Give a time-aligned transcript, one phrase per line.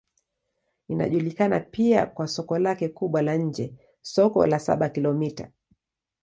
[0.87, 5.51] Inajulikana pia kwa soko lake kubwa la nje, Soko la Saba-Kilomita.